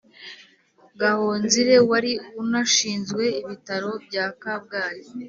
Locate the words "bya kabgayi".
4.05-5.03